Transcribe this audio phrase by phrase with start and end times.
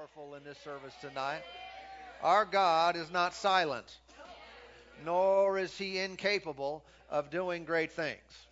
[0.00, 1.42] powerful in this service tonight.
[2.22, 3.98] Our God is not silent,
[5.04, 8.46] nor is he incapable of doing great things.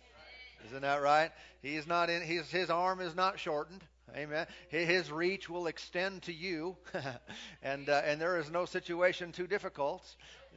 [0.67, 1.31] Isn't that right?
[1.63, 3.83] He's not in his his arm is not shortened.
[4.15, 4.45] Amen.
[4.69, 6.77] His reach will extend to you,
[7.63, 10.03] and uh, and there is no situation too difficult,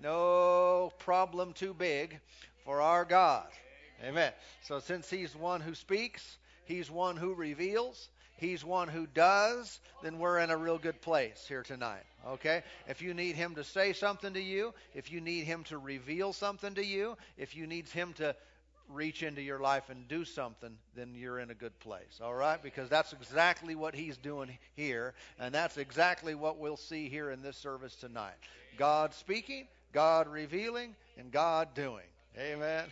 [0.02, 2.20] no problem too big
[2.66, 3.46] for our God.
[4.04, 4.32] Amen.
[4.64, 6.36] So since He's one who speaks,
[6.66, 8.10] He's one who reveals,
[8.42, 12.02] He's one who does, then we're in a real good place here tonight.
[12.26, 12.64] Okay?
[12.88, 16.32] If you need Him to say something to you, if you need Him to reveal
[16.32, 18.34] something to you, if you need Him to
[18.88, 22.20] reach into your life and do something, then you're in a good place.
[22.20, 22.60] All right?
[22.60, 27.42] Because that's exactly what He's doing here, and that's exactly what we'll see here in
[27.42, 28.34] this service tonight.
[28.76, 32.06] God speaking, God revealing, and God doing.
[32.36, 32.86] Amen.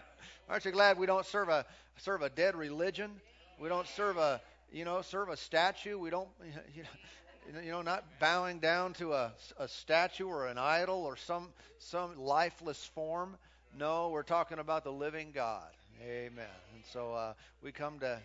[0.48, 1.64] Aren't you glad we don't serve a
[1.98, 3.12] serve a dead religion?
[3.60, 4.40] We don't serve a
[4.72, 5.98] you know, serve a statue.
[5.98, 6.28] We don't,
[6.74, 11.16] you know, you know not bowing down to a, a statue or an idol or
[11.16, 13.36] some some lifeless form.
[13.78, 15.68] No, we're talking about the living God.
[16.02, 16.44] Amen.
[16.74, 18.18] And so uh, we come to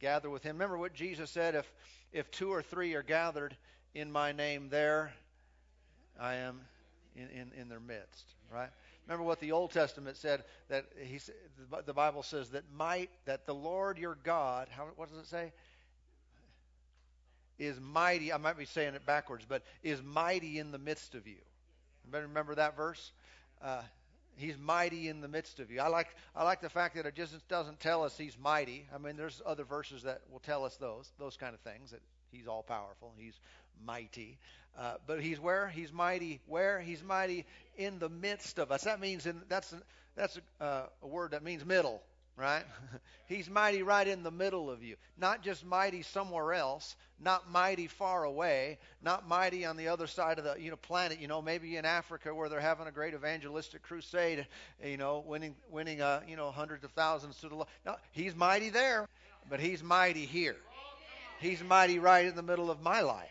[0.00, 0.56] gather with Him.
[0.56, 1.70] Remember what Jesus said: if
[2.12, 3.56] if two or three are gathered
[3.94, 5.12] in my name, there
[6.20, 6.60] I am
[7.16, 8.24] in, in, in their midst.
[8.52, 8.70] Right.
[9.06, 11.20] Remember what the Old Testament said that he
[11.84, 14.68] the Bible says that might that the Lord your God.
[14.70, 15.52] How what does it say?
[17.58, 18.32] Is mighty.
[18.32, 21.36] I might be saying it backwards, but is mighty in the midst of you.
[22.04, 23.12] Anybody remember that verse?
[23.62, 23.82] Uh,
[24.36, 25.80] he's mighty in the midst of you.
[25.80, 28.86] I like I like the fact that it just doesn't tell us he's mighty.
[28.94, 32.00] I mean, there's other verses that will tell us those those kind of things that
[32.30, 33.38] he's all powerful, he's
[33.84, 34.38] mighty.
[34.76, 36.40] Uh, but he's where he's mighty.
[36.46, 37.46] Where he's mighty
[37.76, 38.82] in the midst of us.
[38.82, 39.72] That means in that's
[40.16, 42.02] that's a, uh, a word that means middle
[42.36, 42.64] right?
[43.26, 44.96] He's mighty right in the middle of you.
[45.18, 50.38] Not just mighty somewhere else, not mighty far away, not mighty on the other side
[50.38, 53.14] of the you know planet, you know, maybe in Africa where they're having a great
[53.14, 54.46] evangelistic crusade,
[54.84, 57.68] you know, winning winning uh, you know hundreds of thousands to the Lord.
[57.86, 59.08] No, he's mighty there,
[59.48, 60.56] but he's mighty here.
[61.40, 63.28] He's mighty right in the middle of my life.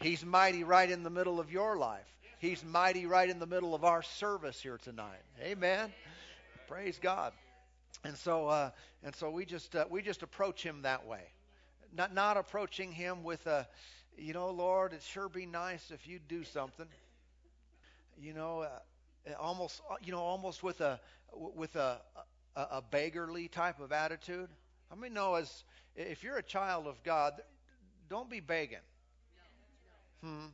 [0.00, 2.04] He's mighty right in the middle of your life.
[2.38, 5.22] He's mighty right in the middle of our service here tonight.
[5.42, 5.92] Amen.
[6.68, 7.32] Praise God.
[8.04, 8.70] And so, uh,
[9.02, 11.22] and so we just uh, we just approach him that way,
[11.92, 13.66] not not approaching him with a,
[14.16, 16.86] you know, Lord, it sure be nice if you do something.
[18.18, 21.00] You know, uh, almost you know almost with a
[21.32, 22.00] with a,
[22.54, 24.48] a a beggarly type of attitude.
[24.90, 25.64] I mean, no, as
[25.96, 27.40] if you're a child of God,
[28.08, 28.78] don't be begging.
[30.22, 30.46] Hmm.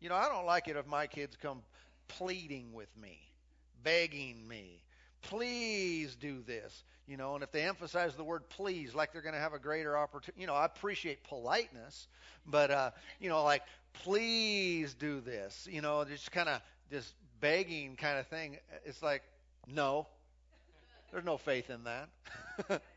[0.00, 1.62] You know, I don't like it if my kids come
[2.08, 3.20] pleading with me,
[3.82, 4.82] begging me,
[5.22, 9.34] please do this you know and if they emphasize the word please like they're going
[9.34, 12.08] to have a greater opportunity you know i appreciate politeness
[12.46, 12.90] but uh
[13.20, 13.62] you know like
[14.04, 19.22] please do this you know just kind of this begging kind of thing it's like
[19.68, 20.06] no.
[21.10, 22.08] There's no faith in that.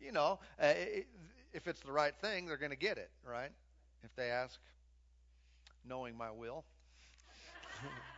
[0.00, 1.06] You know uh, it,
[1.54, 3.50] if it's the right thing they're going to get it right?
[4.02, 4.60] If they ask
[5.88, 6.64] knowing my will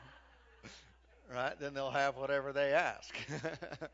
[1.32, 1.58] right?
[1.58, 3.14] Then they'll have whatever they ask.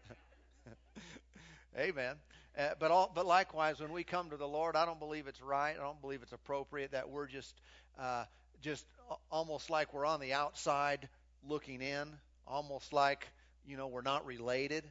[1.79, 2.17] Amen.
[2.59, 5.41] Uh, but all, but likewise, when we come to the Lord, I don't believe it's
[5.41, 5.75] right.
[5.75, 7.55] I don't believe it's appropriate that we're just
[7.99, 8.25] uh,
[8.61, 8.85] just
[9.31, 11.09] almost like we're on the outside
[11.49, 12.09] looking in,
[12.47, 13.27] almost like
[13.67, 14.85] you know we're not related.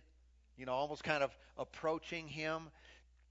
[0.58, 2.70] You know, almost kind of approaching Him,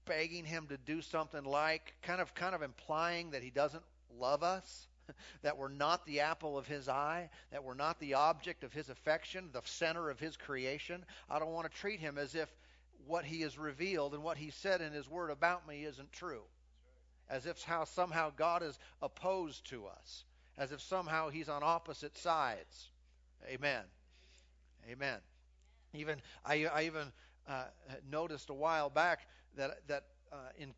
[0.05, 3.83] begging Him to do something like, kind of kind of implying that He doesn't
[4.17, 4.87] love us.
[5.41, 8.89] that we're not the apple of his eye, that we're not the object of his
[8.89, 11.05] affection, the center of his creation.
[11.29, 12.49] I don't want to treat him as if
[13.05, 16.43] what he has revealed and what he said in his word about me isn't true.
[17.29, 20.25] As if how somehow God is opposed to us,
[20.57, 22.89] as if somehow he's on opposite sides.
[23.49, 23.83] Amen.
[24.89, 25.19] Amen.
[25.93, 27.11] Even I, I even
[27.47, 27.63] uh,
[28.09, 30.73] noticed a while back that that uh, in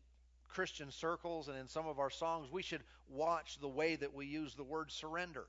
[0.54, 4.26] Christian circles and in some of our songs, we should watch the way that we
[4.26, 5.44] use the word surrender.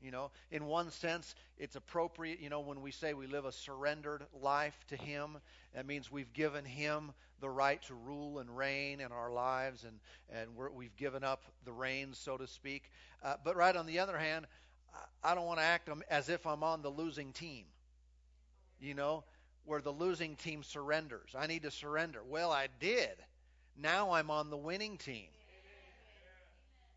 [0.00, 3.52] You know, in one sense, it's appropriate, you know, when we say we live a
[3.52, 5.38] surrendered life to Him,
[5.74, 9.98] that means we've given Him the right to rule and reign in our lives, and,
[10.30, 12.90] and we have given up the reins, so to speak.
[13.24, 14.46] Uh, but right on the other hand,
[15.24, 17.64] I don't want to act as if I'm on the losing team,
[18.80, 19.24] you know,
[19.64, 21.34] where the losing team surrenders.
[21.36, 22.20] I need to surrender.
[22.22, 23.16] Well, I did.
[23.78, 25.26] Now I'm on the winning team.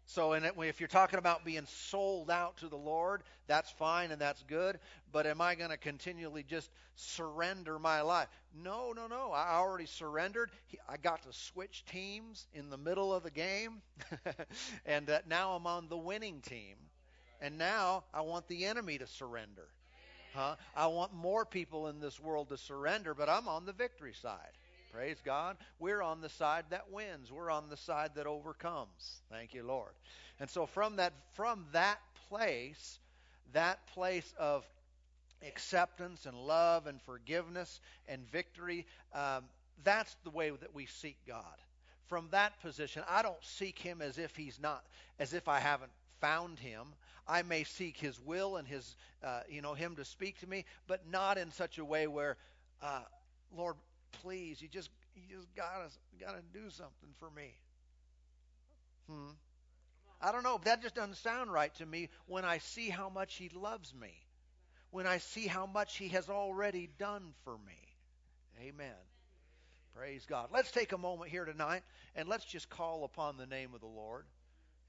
[0.06, 4.20] So, it, if you're talking about being sold out to the Lord, that's fine and
[4.20, 4.80] that's good.
[5.12, 8.28] But am I going to continually just surrender my life?
[8.64, 9.32] No, no, no.
[9.32, 10.50] I already surrendered.
[10.88, 13.84] I got to switch teams in the middle of the game,
[14.88, 16.76] and uh, now I'm on the winning team.
[17.40, 19.68] And now I want the enemy to surrender.
[20.34, 20.56] Huh?
[20.76, 24.58] I want more people in this world to surrender, but I'm on the victory side.
[24.92, 25.58] Praise God.
[25.78, 27.32] We're on the side that wins.
[27.32, 29.22] We're on the side that overcomes.
[29.32, 29.92] Thank you, Lord.
[30.40, 33.00] And so from that from that place,
[33.54, 34.66] that place of
[35.48, 39.46] acceptance and love and forgiveness and victory, um,
[39.84, 41.44] that's the way that we seek God.
[42.08, 44.84] From that position, I don't seek Him as if He's not,
[45.20, 46.88] as if I haven't found Him.
[47.28, 50.66] I may seek His will and His, uh, you know, Him to speak to me,
[50.88, 52.38] but not in such a way where,
[52.82, 53.02] uh,
[53.56, 53.76] Lord,
[54.12, 55.90] please, you just you just gotta
[56.20, 57.54] gotta do something for me.
[59.10, 59.32] Hmm.
[60.22, 60.60] I don't know.
[60.64, 64.14] That just doesn't sound right to me when I see how much He loves me.
[64.92, 67.80] When I see how much He has already done for me.
[68.62, 68.96] Amen.
[69.96, 70.50] Praise God.
[70.52, 71.84] Let's take a moment here tonight
[72.16, 74.26] and let's just call upon the name of the Lord.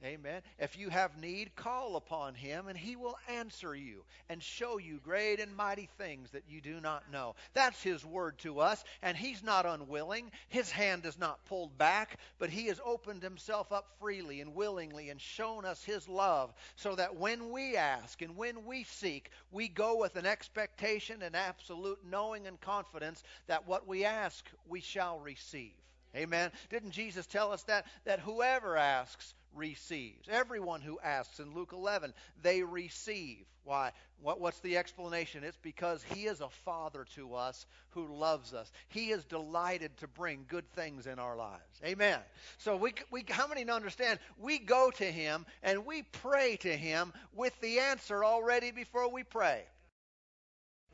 [0.03, 0.41] Amen.
[0.59, 4.99] If you have need, call upon him and he will answer you and show you
[5.05, 7.35] great and mighty things that you do not know.
[7.53, 10.31] That's his word to us, and he's not unwilling.
[10.49, 15.11] His hand is not pulled back, but he has opened himself up freely and willingly
[15.11, 19.69] and shown us his love so that when we ask and when we seek, we
[19.69, 25.19] go with an expectation and absolute knowing and confidence that what we ask, we shall
[25.21, 25.75] receive.
[26.17, 26.51] Amen.
[26.71, 27.87] Didn't Jesus tell us that?
[28.05, 30.29] That whoever asks receives.
[30.29, 32.13] Everyone who asks in Luke 11,
[32.43, 33.45] they receive.
[33.65, 33.93] Why?
[34.23, 35.45] What, what's the explanation?
[35.45, 38.71] It's because He is a Father to us who loves us.
[38.89, 41.81] He is delighted to bring good things in our lives.
[41.85, 42.19] Amen.
[42.59, 44.19] So we, we how many understand?
[44.39, 49.25] We go to Him and we pray to Him with the answer already before we
[49.25, 49.65] pray.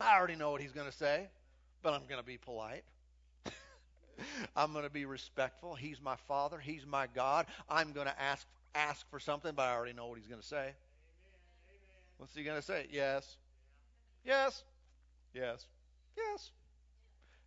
[0.01, 1.29] I already know what He's going to say,
[1.83, 2.85] but I'm going to be polite.
[4.57, 5.75] I'm going to be respectful.
[5.75, 6.59] He's my Father.
[6.59, 7.47] He's my God.
[7.69, 10.47] I'm going to ask ask for something, but I already know what he's going to
[10.47, 10.73] say.
[12.19, 12.87] What's he going to say?
[12.91, 13.37] Yes.
[14.25, 14.63] Yes.
[15.35, 15.67] Yes.
[16.17, 16.51] Yes.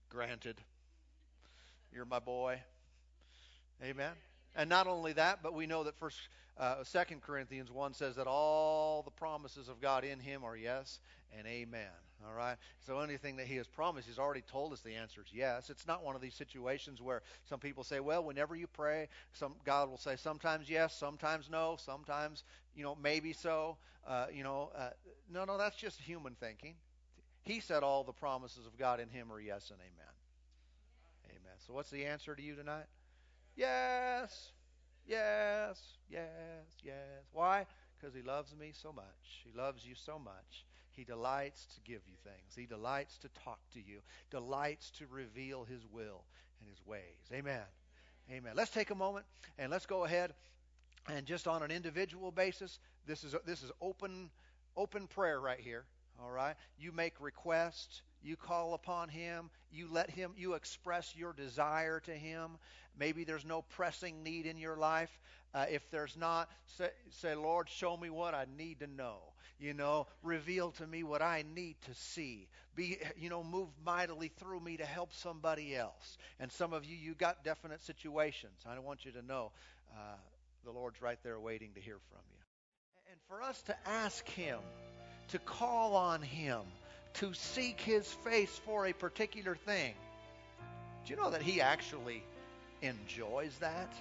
[0.10, 0.58] Granted.
[1.94, 2.60] You're my boy.
[3.84, 4.12] Amen.
[4.56, 6.18] And not only that, but we know that first
[6.58, 11.00] uh, Second Corinthians 1 says that all the promises of God in him are yes
[11.38, 11.88] and amen.
[12.28, 12.58] All right?
[12.86, 15.70] So anything that he has promised, he's already told us the answer is yes.
[15.70, 19.56] It's not one of these situations where some people say, well, whenever you pray, some
[19.66, 22.44] God will say sometimes yes, sometimes no, sometimes,
[22.76, 23.78] you know, maybe so.
[24.08, 24.90] Uh, you know, uh,
[25.32, 26.76] no, no, that's just human thinking.
[27.44, 30.14] He said all the promises of God in him are yes and amen.
[31.30, 31.56] Amen.
[31.66, 32.86] So what's the answer to you tonight?
[33.56, 34.52] Yes.
[35.08, 35.82] Yes.
[36.10, 36.28] Yes.
[36.84, 36.96] Yes.
[37.34, 37.66] Why?
[38.00, 39.06] Because he loves me so much.
[39.44, 40.66] He loves you so much.
[41.00, 42.54] He delights to give you things.
[42.58, 44.02] He delights to talk to you,
[44.32, 46.26] delights to reveal His will
[46.60, 47.00] and His ways.
[47.32, 47.62] Amen.
[48.30, 48.52] Amen.
[48.54, 49.26] Let's take a moment
[49.58, 50.34] and let's go ahead
[51.08, 54.30] and just on an individual basis, this is this is open
[54.76, 55.86] open prayer right here.
[56.22, 56.58] All right.
[56.78, 58.02] You make requests.
[58.22, 59.52] You call upon Him.
[59.72, 60.34] You let Him.
[60.36, 62.58] You express your desire to Him.
[63.00, 65.18] Maybe there's no pressing need in your life.
[65.54, 69.29] Uh, if there's not, say, say, Lord, show me what I need to know
[69.60, 72.48] you know, reveal to me what I need to see.
[72.76, 76.18] Be, you know, move mightily through me to help somebody else.
[76.40, 78.54] And some of you, you got definite situations.
[78.66, 79.52] I want you to know
[79.92, 80.16] uh,
[80.64, 82.40] the Lord's right there waiting to hear from you.
[83.12, 84.60] And for us to ask Him,
[85.30, 86.62] to call on Him,
[87.16, 89.94] to seek His face for a particular thing,
[91.06, 92.24] do you know that He actually
[92.82, 93.92] enjoys that?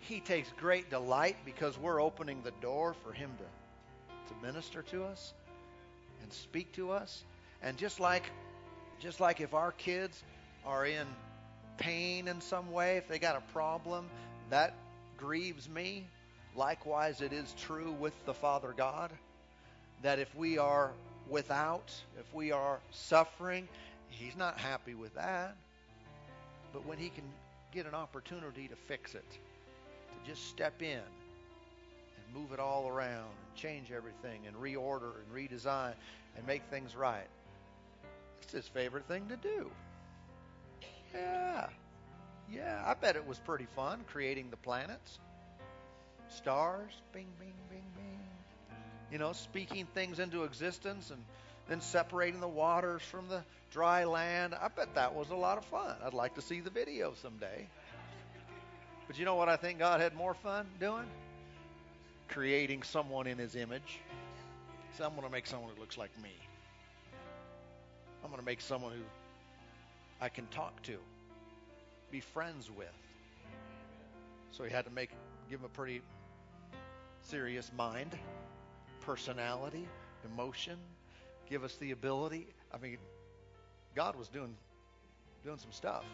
[0.00, 3.63] He takes great delight because we're opening the door for Him to
[4.28, 5.32] to minister to us
[6.22, 7.24] and speak to us.
[7.62, 8.24] And just like
[9.00, 10.22] just like if our kids
[10.64, 11.06] are in
[11.76, 14.08] pain in some way, if they got a problem,
[14.50, 14.74] that
[15.16, 16.06] grieves me.
[16.56, 19.10] Likewise, it is true with the Father God
[20.02, 20.92] that if we are
[21.28, 23.68] without, if we are suffering,
[24.08, 25.56] He's not happy with that.
[26.72, 27.24] But when He can
[27.72, 31.00] get an opportunity to fix it, to just step in
[32.34, 35.94] move it all around and change everything and reorder and redesign
[36.36, 37.28] and make things right.
[38.42, 39.70] It's his favorite thing to do.
[41.14, 41.68] Yeah.
[42.52, 45.18] Yeah, I bet it was pretty fun creating the planets.
[46.28, 48.20] Stars, bing, bing, bing, bing.
[49.10, 51.22] You know, speaking things into existence and
[51.68, 54.54] then separating the waters from the dry land.
[54.54, 55.96] I bet that was a lot of fun.
[56.04, 57.68] I'd like to see the video someday.
[59.06, 61.06] But you know what I think God had more fun doing?
[62.28, 64.00] Creating someone in his image.
[64.96, 66.30] So I'm going to make someone who looks like me.
[68.22, 69.02] I'm going to make someone who
[70.20, 70.96] I can talk to,
[72.10, 72.86] be friends with.
[74.50, 75.10] So he had to make
[75.50, 76.00] give him a pretty
[77.22, 78.16] serious mind,
[79.00, 79.86] personality,
[80.24, 80.78] emotion,
[81.50, 82.46] give us the ability.
[82.72, 82.98] I mean,
[83.94, 84.54] God was doing
[85.44, 86.04] doing some stuff.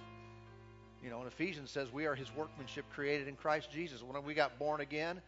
[1.03, 4.03] You know, in Ephesians says we are his workmanship created in Christ Jesus.
[4.03, 5.21] When we got born again,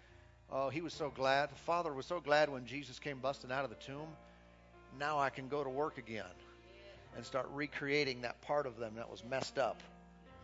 [0.53, 1.51] oh, he was so glad.
[1.51, 4.09] The Father was so glad when Jesus came busting out of the tomb.
[4.99, 6.25] Now I can go to work again
[7.17, 9.83] and start recreating that part of them that was messed up.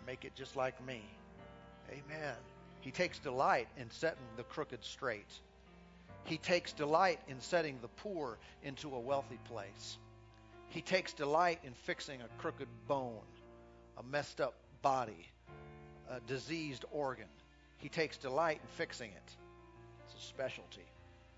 [0.07, 1.03] Make it just like me.
[1.91, 2.35] Amen.
[2.81, 5.31] He takes delight in setting the crooked straight.
[6.25, 9.99] He takes delight in setting the poor into a wealthy place.
[10.69, 13.21] He takes delight in fixing a crooked bone,
[13.97, 15.27] a messed up body,
[16.11, 17.29] a diseased organ.
[17.79, 19.37] He takes delight in fixing it.
[20.18, 20.84] Specialty.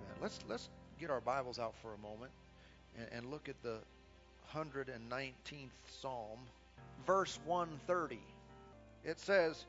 [0.00, 2.30] Uh, let's let's get our Bibles out for a moment
[2.99, 3.76] and, and look at the
[4.54, 5.68] 119th
[6.00, 6.38] Psalm,
[7.06, 8.18] verse 130.
[9.04, 9.66] It says,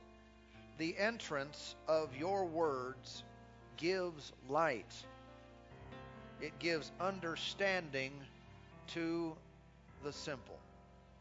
[0.77, 3.23] "The entrance of your words
[3.75, 4.93] gives light.
[6.39, 8.13] It gives understanding
[8.87, 9.35] to
[10.03, 10.57] the simple."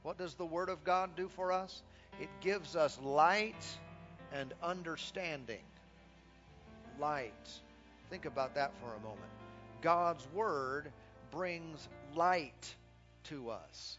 [0.02, 1.82] What does the Word of God do for us?
[2.20, 3.66] It gives us light
[4.32, 5.64] and understanding.
[6.98, 7.60] Light.
[8.10, 9.30] Think about that for a moment.
[9.82, 10.90] God's Word
[11.30, 12.74] brings light
[13.24, 13.98] to us.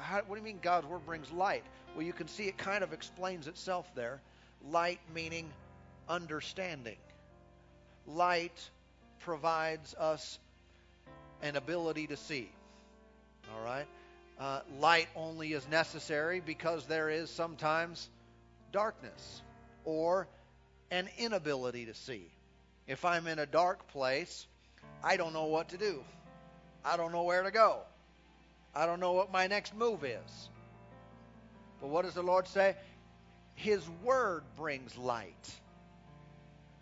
[0.00, 1.64] How, what do you mean God's Word brings light?
[1.94, 4.20] Well, you can see it kind of explains itself there.
[4.70, 5.48] Light meaning
[6.08, 6.96] understanding.
[8.06, 8.70] Light
[9.20, 10.38] provides us
[11.42, 12.50] an ability to see.
[13.54, 13.86] All right?
[14.38, 18.08] uh, light only is necessary because there is sometimes
[18.72, 19.42] darkness
[19.84, 20.28] or
[20.90, 22.30] an inability to see.
[22.88, 24.46] If I'm in a dark place,
[25.04, 26.02] I don't know what to do.
[26.82, 27.80] I don't know where to go.
[28.74, 30.48] I don't know what my next move is.
[31.80, 32.76] But what does the Lord say?
[33.54, 35.60] His word brings light.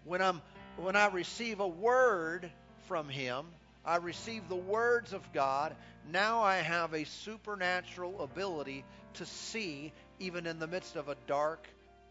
[0.05, 0.41] When I'm
[0.77, 2.51] when I receive a word
[2.87, 3.47] from him,
[3.85, 5.75] I receive the words of God.
[6.13, 8.85] Now I have a supernatural ability
[9.15, 11.67] to see even in the midst of a dark,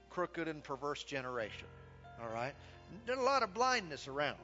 [0.09, 1.67] crooked, and perverse generation.
[2.21, 2.55] All right?
[3.05, 4.37] There's a lot of blindness around,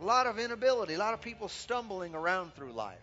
[0.00, 2.98] a lot of inability, a lot of people stumbling around through life.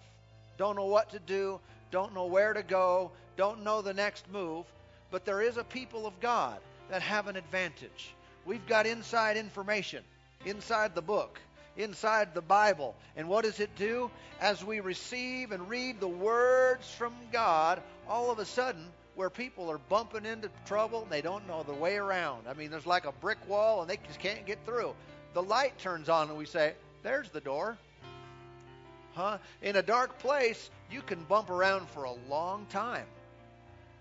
[0.58, 1.60] Don't know what to do,
[1.92, 4.66] don't know where to go, don't know the next move.
[5.10, 8.14] But there is a people of God that have an advantage.
[8.46, 10.04] We've got inside information,
[10.46, 11.40] inside the book
[11.78, 12.96] inside the Bible.
[13.16, 14.12] And what does it do?
[14.40, 19.70] As we receive and read the words from God, all of a sudden, where people
[19.70, 22.48] are bumping into trouble and they don't know the way around.
[22.48, 24.94] I mean, there's like a brick wall and they just can't get through.
[25.34, 27.78] The light turns on and we say, There's the door.
[29.14, 29.40] Huh?
[29.62, 33.06] In a dark place, you can bump around for a long time.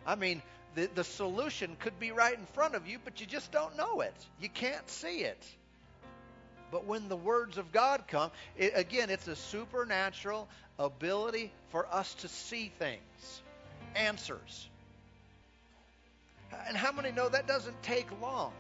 [0.07, 0.41] I mean,
[0.75, 4.01] the, the solution could be right in front of you, but you just don't know
[4.01, 4.15] it.
[4.41, 5.45] You can't see it.
[6.71, 10.49] But when the words of God come, it, again, it's a supernatural
[10.79, 13.43] ability for us to see things,
[13.97, 14.70] answers.
[16.67, 18.53] And how many know that doesn't take long?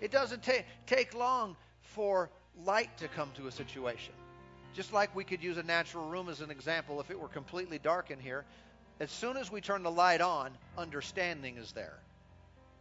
[0.00, 2.30] It doesn't take take long for
[2.64, 4.14] light to come to a situation.
[4.74, 7.78] Just like we could use a natural room as an example, if it were completely
[7.78, 8.44] dark in here,
[9.00, 11.98] as soon as we turn the light on, understanding is there.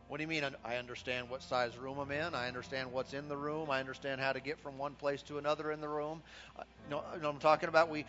[0.08, 0.44] What do you mean?
[0.64, 2.36] I understand what size room I'm in.
[2.36, 3.72] I understand what's in the room.
[3.72, 6.22] I understand how to get from one place to another in the room.
[6.58, 7.90] Uh, you, know, you know I'm talking about?
[7.90, 8.06] We,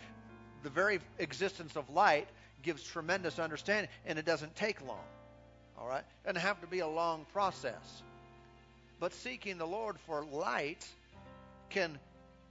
[0.63, 2.27] the very existence of light
[2.61, 5.03] gives tremendous understanding, and it doesn't take long.
[5.77, 8.03] All right, doesn't have to be a long process.
[8.99, 10.85] But seeking the Lord for light
[11.69, 11.99] can,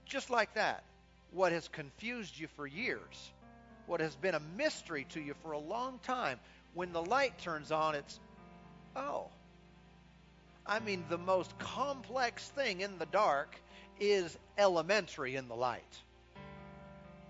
[0.05, 0.83] just like that,
[1.31, 3.31] what has confused you for years,
[3.85, 6.39] what has been a mystery to you for a long time,
[6.73, 8.19] when the light turns on, it's
[8.95, 9.27] oh
[10.67, 13.55] I mean, the most complex thing in the dark
[13.99, 16.01] is elementary in the light.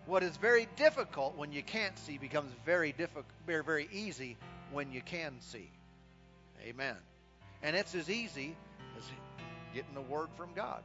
[0.07, 4.37] What is very difficult when you can't see becomes very difficult, very, very easy
[4.71, 5.69] when you can see.
[6.63, 6.95] Amen.
[7.63, 8.55] And it's as easy
[8.97, 9.03] as
[9.73, 10.81] getting the word from God.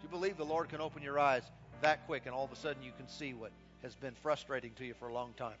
[0.00, 1.42] Do you believe the Lord can open your eyes
[1.82, 3.50] that quick and all of a sudden you can see what
[3.82, 5.56] has been frustrating to you for a long time?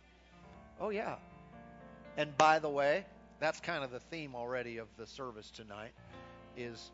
[0.80, 1.16] Oh, yeah.
[2.16, 3.04] And by the way,
[3.40, 5.92] that's kind of the theme already of the service tonight
[6.56, 6.90] is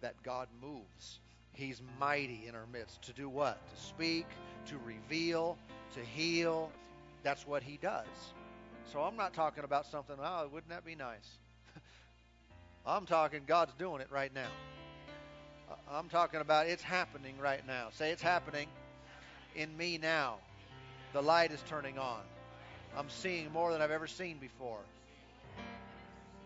[0.00, 1.20] that God moves.
[1.52, 3.58] He's mighty in our midst to do what?
[3.74, 4.26] To speak,
[4.66, 5.56] to reveal,
[5.94, 6.70] to heal.
[7.22, 8.06] That's what he does.
[8.92, 11.38] So I'm not talking about something, oh, wouldn't that be nice?
[12.86, 14.48] I'm talking God's doing it right now.
[15.90, 17.88] I'm talking about it's happening right now.
[17.92, 18.68] Say it's happening
[19.56, 20.36] in me now.
[21.12, 22.20] The light is turning on.
[22.96, 24.78] I'm seeing more than I've ever seen before.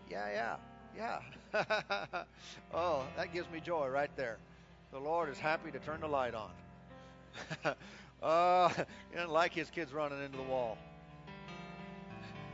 [0.09, 0.57] Yeah,
[0.97, 1.19] yeah,
[1.53, 2.23] yeah.
[2.73, 4.37] oh, that gives me joy right there.
[4.91, 6.51] The Lord is happy to turn the light on.
[8.23, 8.71] Oh,
[9.13, 10.77] doesn't like his kids running into the wall.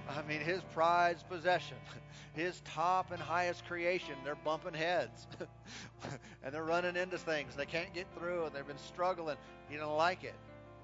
[0.10, 1.78] I mean, his prized possession,
[2.34, 5.28] his top and highest creation, they're bumping heads.
[6.44, 7.56] and they're running into things.
[7.56, 9.38] They can't get through, and they've been struggling.
[9.70, 10.36] He don't like it.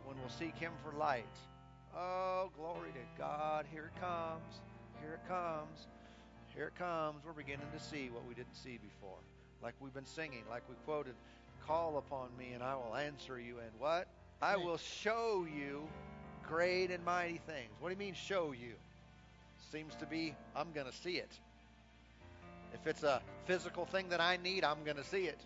[0.05, 1.23] When we'll seek him for light.
[1.95, 3.65] Oh, glory to God.
[3.71, 4.61] Here it comes.
[4.99, 5.87] Here it comes.
[6.53, 7.23] Here it comes.
[7.25, 9.17] We're beginning to see what we didn't see before.
[9.61, 11.13] Like we've been singing, like we quoted,
[11.65, 13.59] Call upon me, and I will answer you.
[13.59, 14.07] And what?
[14.41, 15.87] I will show you
[16.45, 17.69] great and mighty things.
[17.79, 18.73] What do you mean, show you?
[19.73, 21.31] Seems to be I'm going to see it.
[22.75, 25.39] If it's a physical thing that I need, I'm going to see it.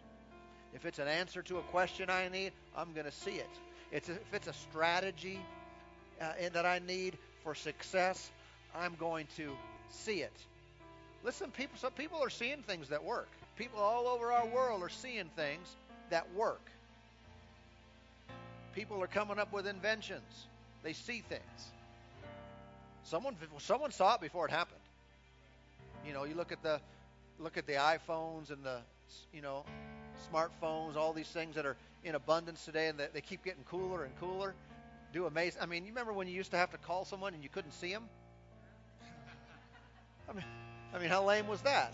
[0.73, 3.49] If it's an answer to a question I need, I'm going to see it.
[3.89, 5.39] It's if it's a strategy
[6.21, 8.29] uh, that I need for success,
[8.75, 9.55] I'm going to
[9.89, 10.37] see it.
[11.23, 11.77] Listen, people.
[11.77, 13.29] Some people are seeing things that work.
[13.55, 15.73] People all over our world are seeing things
[16.09, 16.69] that work.
[18.75, 20.47] People are coming up with inventions.
[20.83, 21.71] They see things.
[23.07, 24.81] Someone someone saw it before it happened.
[26.05, 26.81] You know, you look at the
[27.39, 28.79] look at the iPhones and the
[29.31, 29.63] you know
[30.31, 34.19] smartphones, all these things that are in abundance today, and they keep getting cooler and
[34.19, 34.53] cooler.
[35.13, 35.61] Do amazing.
[35.61, 37.71] I mean, you remember when you used to have to call someone and you couldn't
[37.71, 38.03] see them?
[40.29, 40.45] I mean,
[40.93, 41.93] I mean, how lame was that?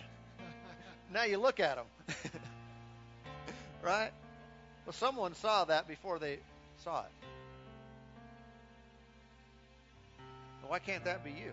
[1.14, 1.86] now you look at them,
[3.84, 4.10] right?
[4.88, 6.40] Well, someone saw that before they
[6.84, 7.23] saw it.
[10.68, 11.52] Why can't that be you?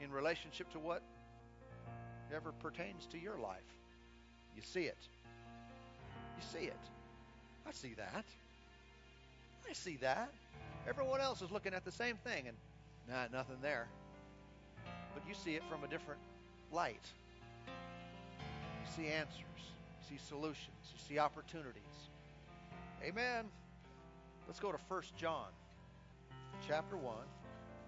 [0.00, 1.02] In relationship to what
[2.34, 3.58] ever pertains to your life.
[4.54, 4.98] You see it.
[6.36, 6.76] You see it.
[7.66, 8.24] I see that.
[9.68, 10.30] I see that.
[10.88, 12.56] Everyone else is looking at the same thing and
[13.08, 13.88] nah, nothing there.
[15.14, 16.20] But you see it from a different
[16.72, 17.04] light.
[17.66, 19.40] You see answers.
[20.10, 20.92] You see solutions.
[20.92, 21.82] You see opportunities.
[23.04, 23.46] Amen.
[24.46, 25.48] Let's go to 1 John
[26.66, 27.14] chapter 1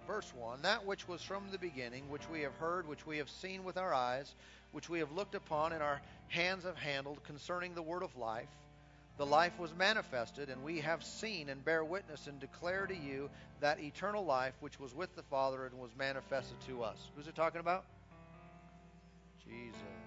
[0.07, 3.29] verse 1 That which was from the beginning, which we have heard, which we have
[3.29, 4.33] seen with our eyes,
[4.71, 8.49] which we have looked upon and our hands have handled concerning the word of life.
[9.17, 13.29] The life was manifested, and we have seen and bear witness and declare to you
[13.59, 16.97] that eternal life which was with the Father and was manifested to us.
[17.17, 17.83] Who's it talking about?
[19.45, 19.98] Jesus.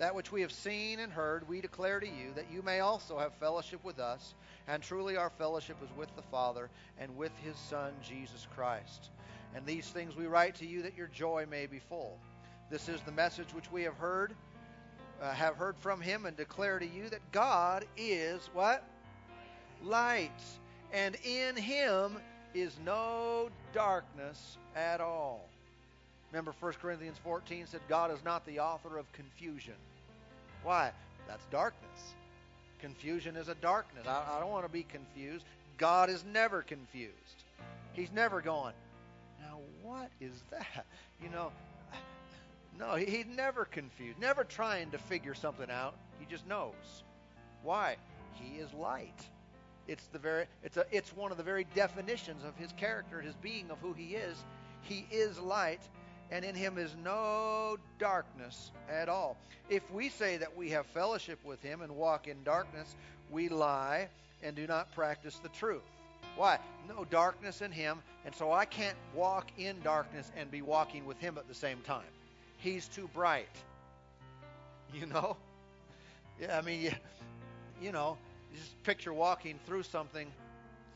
[0.00, 3.18] That which we have seen and heard, we declare to you, that you may also
[3.18, 4.34] have fellowship with us.
[4.66, 9.10] And truly, our fellowship is with the Father and with his Son, Jesus Christ.
[9.54, 12.16] And these things we write to you, that your joy may be full.
[12.70, 14.32] This is the message which we have heard,
[15.20, 18.82] uh, have heard from him, and declare to you that God is what?
[19.84, 20.30] Light.
[20.94, 22.16] And in him
[22.54, 25.46] is no darkness at all.
[26.32, 29.74] Remember 1 Corinthians 14 said God is not the author of confusion.
[30.62, 30.92] Why?
[31.26, 32.14] That's darkness.
[32.80, 34.06] Confusion is a darkness.
[34.06, 35.44] I, I don't want to be confused.
[35.78, 37.14] God is never confused.
[37.92, 38.74] He's never going,
[39.40, 40.86] now what is that?
[41.22, 41.52] You know,
[42.78, 45.94] no, he, he's never confused, never trying to figure something out.
[46.18, 47.02] He just knows.
[47.62, 47.96] Why?
[48.34, 49.28] He is light.
[49.86, 53.34] It's the very it's a it's one of the very definitions of his character, his
[53.36, 54.36] being of who he is.
[54.82, 55.82] He is light
[56.30, 59.36] and in him is no darkness at all.
[59.68, 62.94] If we say that we have fellowship with him and walk in darkness,
[63.30, 64.08] we lie
[64.42, 65.82] and do not practice the truth.
[66.36, 66.58] Why?
[66.88, 71.18] No darkness in him, and so I can't walk in darkness and be walking with
[71.18, 72.06] him at the same time.
[72.58, 73.48] He's too bright.
[74.92, 75.36] You know?
[76.40, 76.90] Yeah, I mean, you,
[77.80, 78.18] you know,
[78.52, 80.26] just picture walking through something,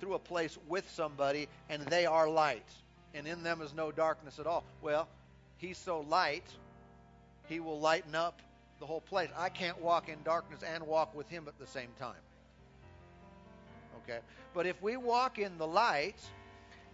[0.00, 2.66] through a place with somebody, and they are light,
[3.14, 4.64] and in them is no darkness at all.
[4.82, 5.06] Well,
[5.58, 6.46] He's so light,
[7.48, 8.40] He will lighten up
[8.80, 9.30] the whole place.
[9.36, 12.14] I can't walk in darkness and walk with Him at the same time.
[14.02, 14.18] Okay?
[14.52, 16.20] But if we walk in the light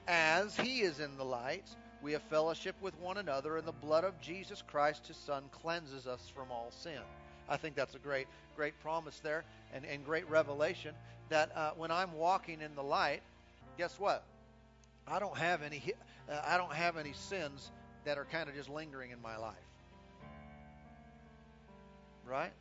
[0.07, 1.68] as He is in the light,
[2.03, 6.07] we have fellowship with one another, and the blood of Jesus Christ, His Son, cleanses
[6.07, 7.01] us from all sin.
[7.49, 9.44] I think that's a great, great promise there
[9.75, 10.94] and, and great revelation
[11.29, 13.23] that uh, when I'm walking in the light,
[13.77, 14.25] guess what?
[15.07, 15.83] I don't have any,
[16.31, 17.70] uh, I don't have any sins
[18.04, 19.54] that are kind of just lingering in my life.
[22.26, 22.52] Right?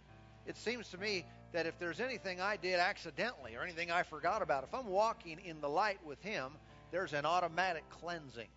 [0.45, 4.41] It seems to me that if there's anything I did accidentally or anything I forgot
[4.41, 6.51] about, if I'm walking in the light with Him,
[6.91, 8.47] there's an automatic cleansing.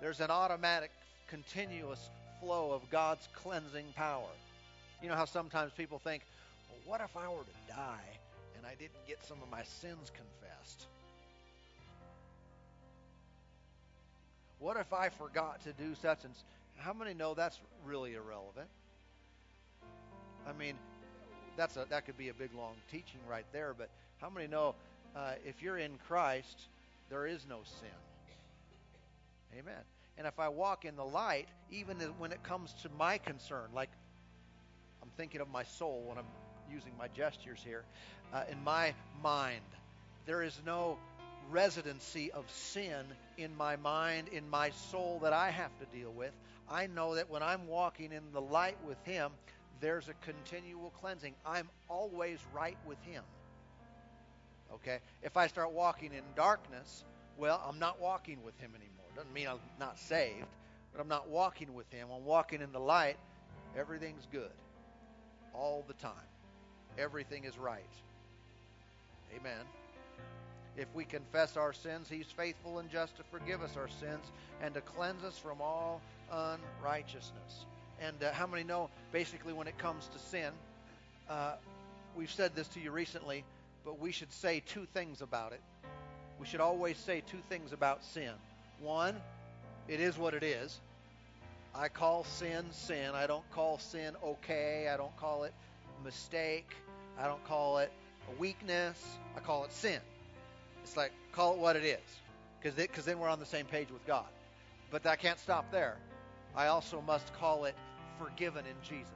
[0.00, 0.90] There's an automatic,
[1.28, 4.28] continuous flow of God's cleansing power.
[5.02, 6.22] You know how sometimes people think,
[6.68, 8.18] well, what if I were to die
[8.56, 10.86] and I didn't get some of my sins confessed?
[14.58, 16.34] What if I forgot to do such and
[16.76, 18.68] how many know that's really irrelevant?
[20.46, 20.74] I mean,
[21.56, 23.90] that's a that could be a big long teaching right there, but
[24.20, 24.74] how many know
[25.14, 26.60] uh, if you're in Christ,
[27.10, 29.58] there is no sin?
[29.58, 29.82] Amen.
[30.16, 33.90] And if I walk in the light, even when it comes to my concern, like
[35.02, 36.26] I'm thinking of my soul when I'm
[36.72, 37.84] using my gestures here,
[38.32, 39.64] uh, in my mind,
[40.26, 40.98] there is no
[41.50, 43.04] residency of sin
[43.36, 46.32] in my mind, in my soul that I have to deal with.
[46.70, 49.30] I know that when I'm walking in the light with Him,
[49.80, 51.34] there's a continual cleansing.
[51.46, 53.22] I'm always right with Him.
[54.74, 54.98] Okay?
[55.22, 57.04] If I start walking in darkness,
[57.38, 59.06] well, I'm not walking with Him anymore.
[59.16, 60.46] Doesn't mean I'm not saved,
[60.92, 62.08] but I'm not walking with Him.
[62.14, 63.16] I'm walking in the light.
[63.76, 64.50] Everything's good
[65.54, 66.12] all the time.
[66.98, 67.82] Everything is right.
[69.36, 69.64] Amen.
[70.78, 74.24] If we confess our sins, He's faithful and just to forgive us our sins
[74.62, 77.66] and to cleanse us from all unrighteousness.
[78.00, 80.52] And uh, how many know, basically, when it comes to sin,
[81.28, 81.54] uh,
[82.16, 83.44] we've said this to you recently,
[83.84, 85.60] but we should say two things about it.
[86.38, 88.32] We should always say two things about sin.
[88.80, 89.16] One,
[89.88, 90.78] it is what it is.
[91.74, 93.10] I call sin sin.
[93.14, 94.88] I don't call sin okay.
[94.92, 95.52] I don't call it
[96.04, 96.70] mistake.
[97.18, 97.90] I don't call it
[98.32, 99.02] a weakness.
[99.36, 100.00] I call it sin.
[100.88, 101.98] It's like, call it what it is.
[102.62, 104.24] Because then we're on the same page with God.
[104.90, 105.98] But I can't stop there.
[106.56, 107.74] I also must call it
[108.18, 109.12] forgiven in Jesus.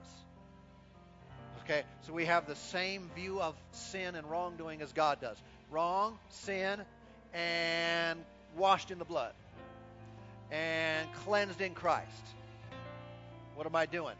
[1.64, 1.84] Okay?
[2.02, 5.38] So we have the same view of sin and wrongdoing as God does
[5.70, 6.82] wrong, sin,
[7.32, 8.22] and
[8.54, 9.32] washed in the blood,
[10.50, 12.26] and cleansed in Christ.
[13.54, 14.16] What am I doing?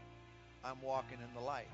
[0.65, 1.69] I'm walking in the light.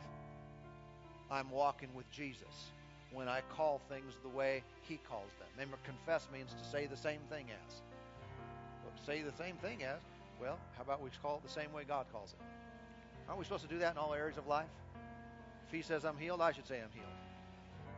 [1.32, 2.72] I'm walking with Jesus
[3.12, 5.48] when I call things the way He calls them.
[5.56, 7.82] Remember, confess means to say the same thing as.
[8.84, 10.00] Well, say the same thing as,
[10.40, 12.40] well, how about we call it the same way God calls it?
[13.28, 14.70] Aren't we supposed to do that in all areas of life?
[15.68, 17.08] If He says I'm healed, I should say I'm healed.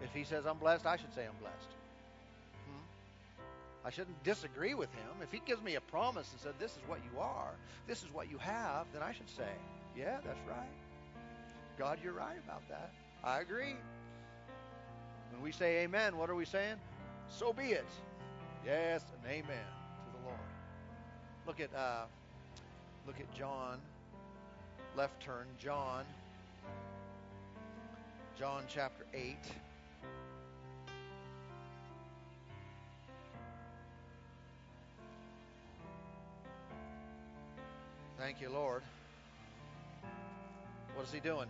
[0.04, 1.70] If He says I'm blessed, I should say I'm blessed.
[2.68, 3.88] Hmm?
[3.88, 5.22] I shouldn't disagree with Him.
[5.22, 7.52] If He gives me a promise and said, This is what you are,
[7.88, 9.50] this is what you have, then I should say,
[9.98, 10.70] Yeah, that's right.
[11.78, 12.92] God, you're right about that.
[13.24, 13.76] I agree.
[15.32, 16.76] When we say amen, what are we saying?
[17.30, 17.86] So be it.
[18.66, 20.40] Yes and amen to the Lord.
[21.48, 22.06] Look at uh,
[23.08, 23.80] look at John.
[24.96, 26.04] Left turn, John.
[28.38, 29.38] John chapter 8.
[38.18, 38.84] Thank you, Lord.
[40.96, 41.48] What is he doing?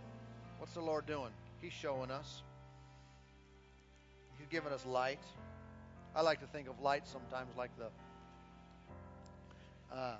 [0.58, 1.30] What's the Lord doing?
[1.60, 2.42] He's showing us.
[4.42, 5.20] He's given us light.
[6.16, 7.86] I like to think of light sometimes like the
[9.96, 10.16] uh,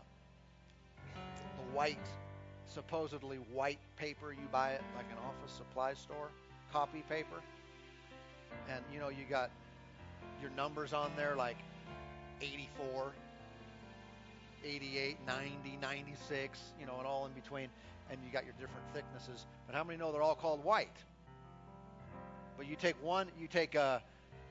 [1.16, 1.98] the white,
[2.72, 6.28] supposedly white paper you buy at like an office supply store,
[6.72, 7.42] copy paper,
[8.70, 9.50] and you know you got
[10.40, 11.58] your numbers on there like
[12.40, 13.11] 84,
[14.64, 17.68] 88, 90, 96, you know, and all in between,
[18.08, 19.46] and you got your different thicknesses.
[19.66, 20.96] But how many know they're all called white?
[22.56, 24.00] But you take one, you take a,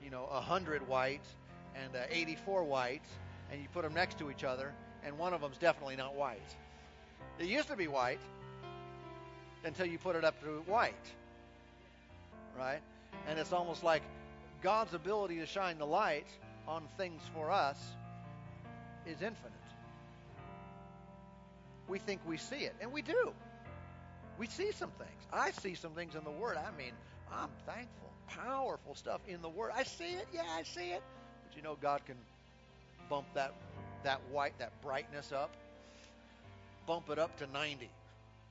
[0.04, 1.28] you know, a hundred whites
[1.76, 3.10] and a 84 whites,
[3.52, 6.56] and you put them next to each other, and one of them's definitely not white.
[7.40, 8.20] It used to be white
[9.64, 10.94] until you put it up to white,
[12.58, 12.82] right?
[13.28, 14.02] And it's almost like
[14.62, 16.28] God's ability to shine the light
[16.68, 17.78] on things for us
[19.06, 19.52] is infinite.
[21.88, 23.34] We think we see it, and we do.
[24.38, 25.10] We see some things.
[25.32, 26.58] I see some things in the Word.
[26.58, 26.94] I mean,
[27.32, 28.11] I'm thankful.
[28.36, 29.72] Powerful stuff in the Word.
[29.76, 30.28] I see it.
[30.34, 31.02] Yeah, I see it.
[31.48, 32.16] But you know, God can
[33.10, 33.54] bump that
[34.04, 35.52] that white, that brightness up.
[36.88, 37.90] Bump it up to 90.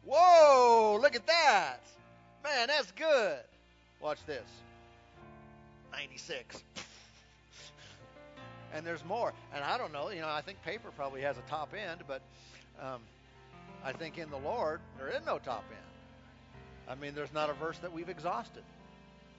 [0.05, 0.99] Whoa!
[1.01, 1.81] Look at that.
[2.45, 3.39] Man, that's good.
[4.01, 4.49] Watch this.
[5.93, 6.63] 96.
[8.75, 9.33] and there's more.
[9.55, 10.11] And I don't know.
[10.11, 12.23] You know, I think paper probably has a top end, but
[12.81, 13.01] um,
[13.85, 15.81] I think in the Lord there is no top end.
[16.89, 18.63] I mean, there's not a verse that we've exhausted.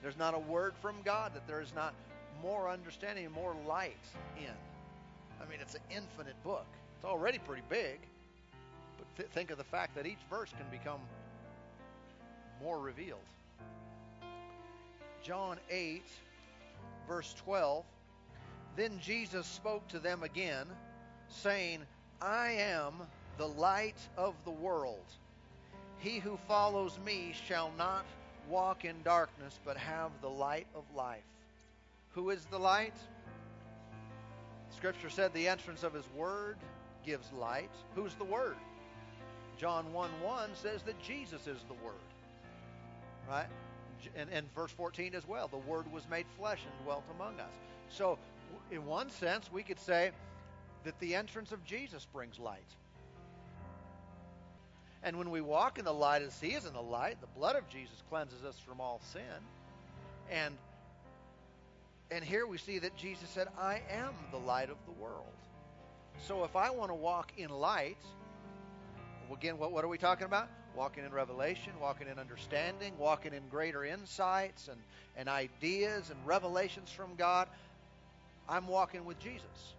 [0.02, 1.94] There's not a word from God that there is not
[2.42, 4.04] more understanding and more light
[4.36, 4.52] in.
[5.40, 6.66] I mean, it's an infinite book.
[6.96, 8.00] It's already pretty big,
[8.98, 11.00] but th- think of the fact that each verse can become
[12.62, 13.20] more revealed.
[15.22, 16.02] John 8,
[17.08, 17.84] verse 12.
[18.76, 20.66] Then Jesus spoke to them again,
[21.28, 21.80] saying,
[22.20, 22.94] I am
[23.38, 25.04] the light of the world.
[25.98, 28.04] He who follows me shall not
[28.48, 31.22] walk in darkness, but have the light of life.
[32.14, 32.94] Who is the light?
[34.76, 36.56] Scripture said the entrance of his word
[37.04, 37.70] gives light.
[37.94, 38.56] Who's the word?
[39.58, 41.94] John 1 1 says that Jesus is the word.
[43.28, 43.46] Right?
[44.16, 45.48] And, and verse 14 as well.
[45.48, 47.52] The word was made flesh and dwelt among us.
[47.88, 48.18] So,
[48.70, 50.10] in one sense, we could say
[50.84, 52.66] that the entrance of Jesus brings light.
[55.02, 57.56] And when we walk in the light as He is in the light, the blood
[57.56, 59.22] of Jesus cleanses us from all sin.
[60.30, 60.56] And
[62.12, 65.24] and here we see that Jesus said, I am the light of the world.
[66.28, 67.96] So if I want to walk in light,
[69.32, 70.48] again, what, what are we talking about?
[70.76, 74.78] Walking in revelation, walking in understanding, walking in greater insights and,
[75.16, 77.48] and ideas and revelations from God.
[78.46, 79.74] I'm walking with Jesus.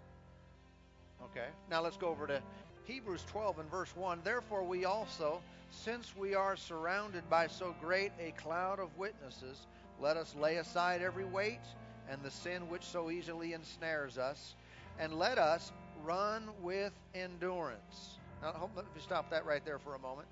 [1.26, 2.42] Okay, now let's go over to
[2.86, 5.42] Hebrews 12 and verse 1 Therefore, we also,
[5.72, 9.68] since we are surrounded by so great a cloud of witnesses,
[10.02, 11.62] let us lay aside every weight
[12.10, 14.56] and the sin which so easily ensnares us,
[15.00, 15.72] and let us
[16.04, 18.18] run with endurance.
[18.42, 20.28] Now, let me stop that right there for a moment.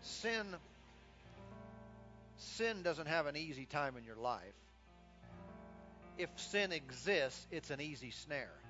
[0.00, 0.46] Sin,
[2.38, 4.40] sin doesn't have an easy time in your life.
[6.16, 8.61] If sin exists, it's an easy snare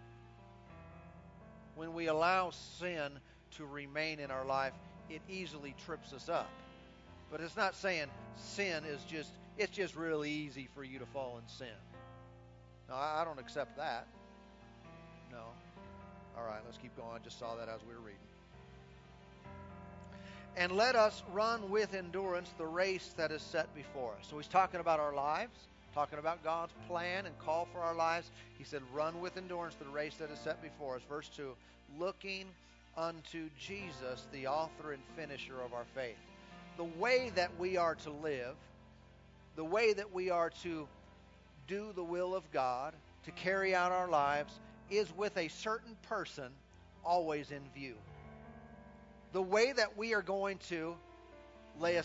[1.82, 3.10] when we allow sin
[3.56, 4.72] to remain in our life,
[5.10, 6.48] it easily trips us up.
[7.28, 11.40] But it's not saying sin is just, it's just really easy for you to fall
[11.42, 11.66] in sin.
[12.88, 14.06] No, I don't accept that.
[15.32, 15.42] No.
[16.38, 17.10] All right, let's keep going.
[17.16, 18.20] I just saw that as we were reading.
[20.56, 24.28] And let us run with endurance the race that is set before us.
[24.30, 25.58] So he's talking about our lives
[25.94, 28.30] talking about God's plan and call for our lives.
[28.58, 31.02] He said, Run with endurance the race that is set before us.
[31.08, 31.54] Verse 2
[31.98, 32.46] Looking
[32.96, 36.16] unto Jesus, the author and finisher of our faith.
[36.76, 38.54] The way that we are to live,
[39.56, 40.88] the way that we are to
[41.68, 44.58] do the will of God, to carry out our lives,
[44.90, 46.50] is with a certain person
[47.04, 47.94] always in view.
[49.32, 50.94] The way that we are going to
[51.78, 52.00] lay aside